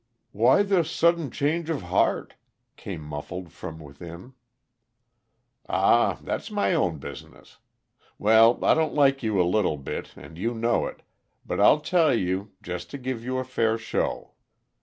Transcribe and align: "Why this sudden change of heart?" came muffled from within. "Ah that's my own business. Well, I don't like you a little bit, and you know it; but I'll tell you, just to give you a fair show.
"Why 0.31 0.63
this 0.63 0.89
sudden 0.89 1.29
change 1.29 1.69
of 1.69 1.83
heart?" 1.83 2.33
came 2.75 3.01
muffled 3.01 3.51
from 3.51 3.77
within. 3.79 4.33
"Ah 5.69 6.17
that's 6.23 6.49
my 6.49 6.73
own 6.73 6.97
business. 6.97 7.59
Well, 8.17 8.65
I 8.65 8.73
don't 8.73 8.95
like 8.95 9.21
you 9.21 9.39
a 9.39 9.45
little 9.45 9.77
bit, 9.77 10.15
and 10.17 10.39
you 10.39 10.55
know 10.55 10.87
it; 10.87 11.03
but 11.45 11.59
I'll 11.61 11.81
tell 11.81 12.15
you, 12.15 12.49
just 12.63 12.89
to 12.89 12.97
give 12.97 13.23
you 13.23 13.37
a 13.37 13.43
fair 13.43 13.77
show. 13.77 14.31